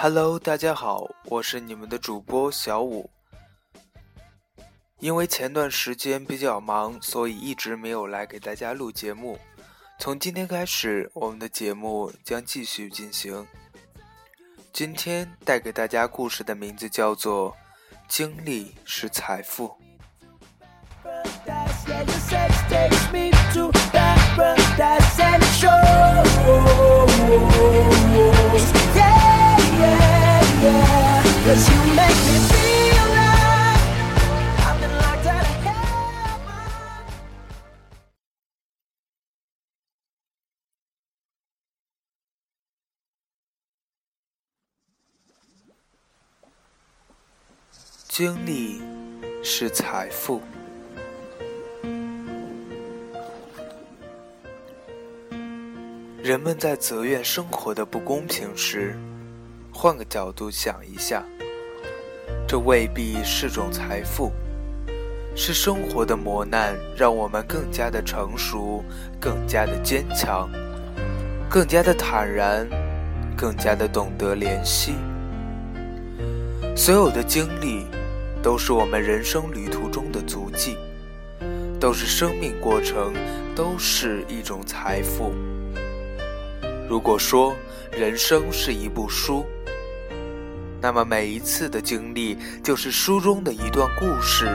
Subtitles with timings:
[0.00, 3.10] Hello，大家好，我是你们的主播小五。
[5.00, 9.36] 因为前段时间比较忙，所以一直没有来给大家录节目。
[9.98, 13.44] 从今天开始，我们的节目将继续进行。
[14.72, 17.50] 今天带给大家故事的名字叫做
[18.06, 19.66] 《经历是财富》。
[48.18, 48.80] 经历
[49.44, 50.42] 是财富。
[56.20, 58.98] 人们在责怨生活的不公平时，
[59.72, 61.22] 换个角度想一下，
[62.44, 64.32] 这未必是种财富，
[65.36, 68.82] 是生活的磨难让我们更加的成熟，
[69.20, 70.50] 更加的坚强，
[71.48, 72.68] 更加的坦然，
[73.36, 74.96] 更加的懂得怜惜。
[76.74, 77.86] 所有的经历，
[78.42, 80.76] 都是我们人生旅途中的足迹，
[81.80, 83.12] 都是生命过程，
[83.54, 85.34] 都是一种财富。
[86.88, 87.54] 如果说
[87.92, 89.44] 人生是一部书，
[90.80, 94.46] 那么每一次的经历就是书中的一段故事，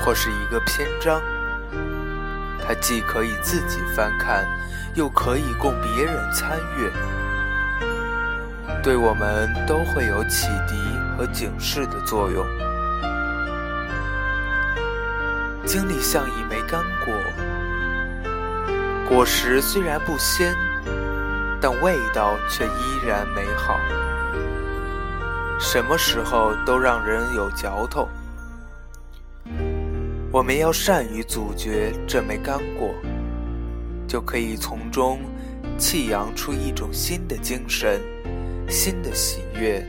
[0.00, 1.20] 或是一个篇章。
[2.66, 4.48] 它既可以自己翻看，
[4.94, 6.90] 又可以供别人参阅，
[8.82, 10.74] 对我们都会有启迪
[11.16, 12.63] 和警示的作用。
[15.74, 17.12] 经历像一枚干果，
[19.08, 20.54] 果实虽然不鲜。
[21.60, 23.76] 但味道却依然美好，
[25.58, 28.08] 什么时候都让人有嚼头。
[30.30, 32.94] 我们要善于咀嚼这枚干果，
[34.06, 35.22] 就可以从中
[35.76, 38.00] 弃养出一种新的精神、
[38.68, 39.84] 新的喜悦、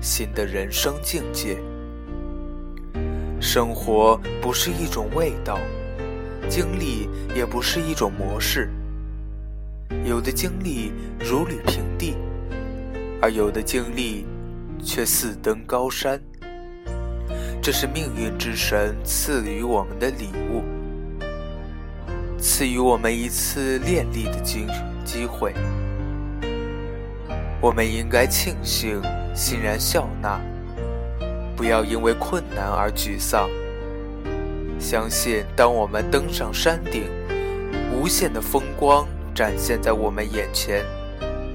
[0.00, 1.62] 新的人生境界。
[3.42, 5.58] 生活不是一种味道，
[6.48, 8.70] 经历也不是一种模式。
[10.04, 12.16] 有的经历如履平地，
[13.20, 14.24] 而有的经历
[14.80, 16.22] 却似登高山。
[17.60, 20.62] 这是命运之神赐予我们的礼物，
[22.38, 24.66] 赐予我们一次练力的机
[25.04, 25.52] 机会。
[27.60, 29.02] 我们应该庆幸，
[29.34, 30.40] 欣然笑纳，
[31.62, 33.48] 不要因为困难而沮丧。
[34.80, 37.04] 相信，当我们登上山顶，
[37.94, 39.06] 无限的风光。
[39.32, 40.84] 展现在我们眼前，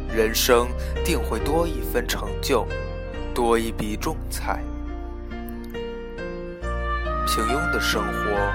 [0.10, 0.70] 人生
[1.04, 2.66] 定会多一分成就，
[3.36, 4.64] 多一笔重彩。
[7.28, 8.54] 平庸的生活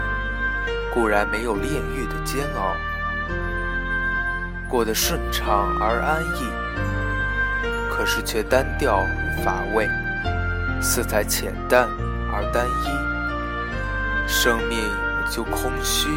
[0.95, 2.75] 固然没有炼狱的煎熬，
[4.71, 6.49] 过得顺畅而安逸，
[7.91, 9.05] 可是却单调
[9.45, 9.87] 乏味，
[10.83, 11.89] 色彩浅淡
[12.33, 14.81] 而单一，生命
[15.31, 16.09] 就空虚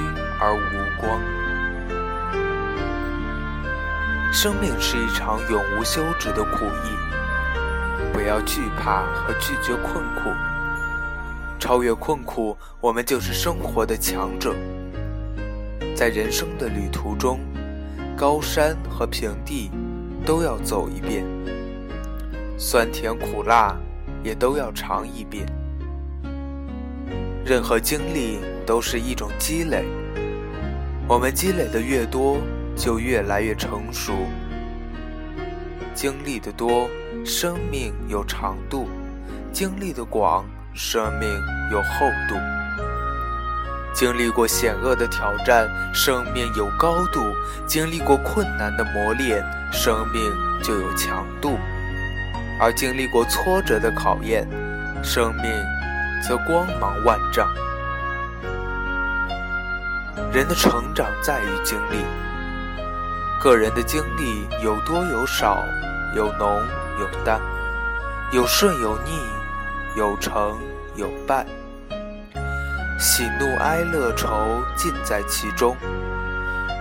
[0.41, 1.21] 而无光。
[4.33, 10.31] 生命是一场永无休止的苦役，不要惧怕和拒绝困苦，
[11.59, 14.55] 超越困苦，我们就是生活的强者。
[15.95, 17.39] 在人生的旅途中，
[18.17, 19.69] 高山和平地
[20.25, 21.23] 都要走一遍，
[22.57, 23.77] 酸甜苦辣
[24.25, 25.45] 也都要尝一遍。
[27.45, 29.85] 任何经历都是一种积累，
[31.07, 32.41] 我们积累的越多。
[32.77, 34.11] 就越来越成熟，
[35.93, 36.89] 经历的多，
[37.23, 38.85] 生命有长度；
[39.53, 40.43] 经历的广，
[40.73, 41.29] 生命
[41.71, 42.35] 有厚度。
[43.93, 47.21] 经历过险恶的挑战，生命有高度；
[47.65, 50.21] 经历过困难的磨练，生命
[50.61, 51.51] 就有强度；
[52.59, 54.47] 而经历过挫折的考验，
[55.03, 55.43] 生命
[56.21, 57.47] 则光芒万丈。
[60.31, 62.05] 人的成长在于经历。
[63.41, 65.63] 个人的经历有多有少，
[66.15, 66.63] 有浓
[66.99, 67.39] 有淡，
[68.31, 69.11] 有顺有逆，
[69.95, 70.57] 有成
[70.95, 71.45] 有败，
[72.97, 75.75] 喜怒哀乐愁尽在其中。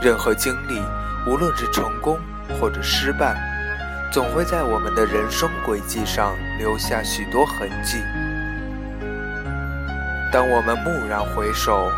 [0.01, 0.81] 任何经历，
[1.27, 2.19] 无论是成功
[2.59, 3.37] 或者失败，
[4.15, 8.01] 总会在我们的人生轨迹上留下许多痕迹。
[10.33, 11.91] 当我们蓦然回首，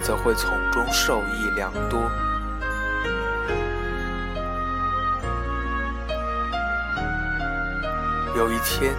[0.00, 2.10] 则会从中受益良多。
[8.34, 8.92] 有一天，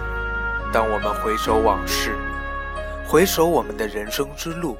[0.72, 2.16] 当我们回首往事，
[3.06, 4.78] 回首我们的人生之路，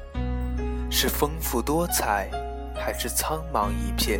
[0.89, 2.27] 是丰富多彩，
[2.75, 4.19] 还是苍茫一片？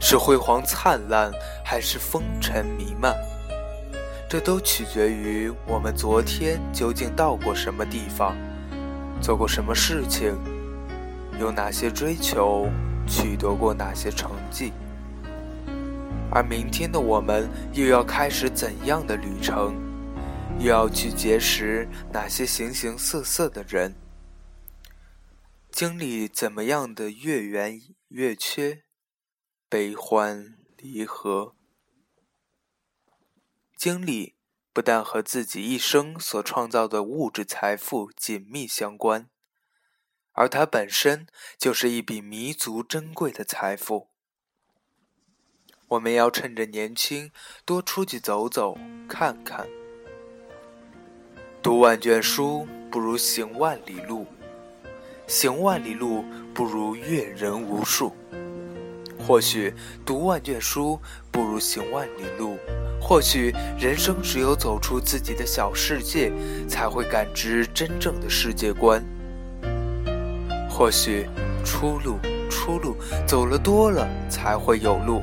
[0.00, 1.32] 是辉煌灿烂，
[1.64, 3.14] 还是风尘弥漫？
[4.28, 8.36] 这都取决于我们昨天究竟到过什么地方，
[9.20, 10.36] 做过什么事情，
[11.38, 12.68] 有哪些追求，
[13.06, 14.72] 取得过哪些成绩。
[16.30, 19.74] 而明天的我们又要开始怎样的旅程？
[20.58, 23.94] 又要去结识哪些形形色色的人？
[25.70, 28.83] 经历怎么样的月圆月缺？
[29.74, 31.56] 悲欢离合？
[33.76, 34.36] 经历
[34.72, 39.28] 不但和自己一生所创造的物质财富紧密相关，
[40.30, 41.26] 而它本身
[41.58, 44.10] 就是一笔弥足珍贵的财富。
[45.88, 47.32] 我们要趁着年轻，
[47.64, 48.78] 多出去走走
[49.08, 49.66] 看看。
[51.60, 54.24] 读万卷书不如行万里路，
[55.26, 56.24] 行万里路
[56.54, 58.14] 不如阅人无数。
[59.26, 59.72] 或许
[60.04, 61.00] 读万卷书
[61.30, 62.58] 不如行万里路，
[63.00, 66.30] 或许人生只有走出自己的小世界，
[66.68, 69.02] 才会感知真正的世界观。
[70.68, 71.26] 或许
[71.64, 72.18] 出路，
[72.50, 75.22] 出路走了多了，才会有路。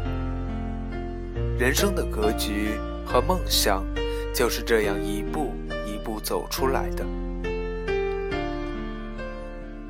[1.60, 2.72] 人生的格局
[3.06, 3.86] 和梦想，
[4.34, 5.54] 就是这样一步
[5.86, 7.06] 一步走出来的。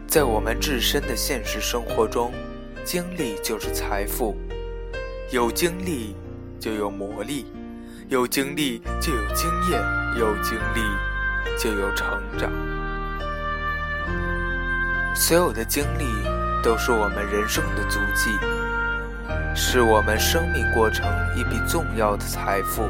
[0.06, 2.34] 在我们自身的现实生活中，
[2.84, 4.36] 经历就是财富。
[5.32, 6.16] 有经历
[6.60, 7.46] 就有磨砺，
[8.10, 9.82] 有经历就有经验，
[10.18, 10.82] 有经历
[11.58, 12.52] 就有成长。
[15.16, 16.06] 所有的经历
[16.64, 18.32] 都是我们人生的足迹。
[19.54, 21.06] 是我们生命过程
[21.36, 22.90] 一笔重要的财富。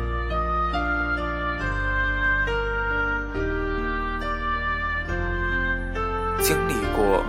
[6.39, 7.23] 经历过，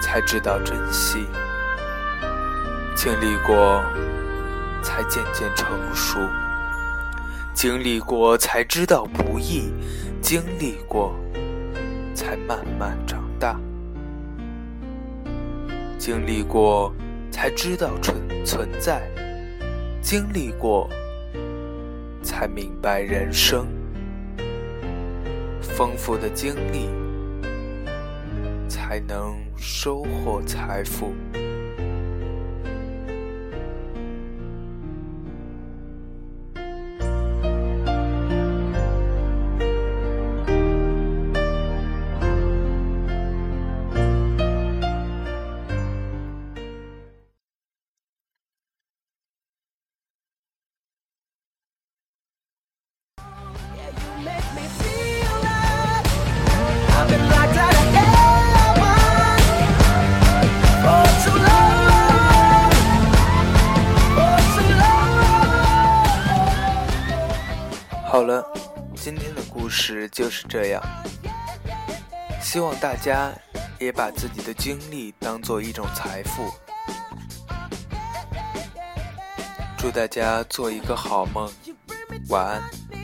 [0.00, 1.26] 才知道珍惜；
[3.02, 3.82] 经历过，
[4.80, 6.20] 才渐渐成熟；
[7.52, 9.72] 经历过，才知道不易；
[10.20, 11.12] 经历过，
[12.14, 13.56] 才慢慢长大；
[15.98, 16.94] 经历过。
[17.28, 19.02] 才知道存存在，
[20.00, 20.88] 经历过，
[22.22, 23.66] 才明白人生。
[25.60, 26.88] 丰富的经历，
[28.68, 31.12] 才能收获财富。
[68.12, 68.46] 好了，
[68.94, 70.82] 今天的故事就是这样。
[72.42, 73.32] 希望大家
[73.78, 76.52] 也把自己的经历当做一种财富。
[79.78, 81.50] 祝大家做一个好梦，
[82.28, 83.01] 晚安。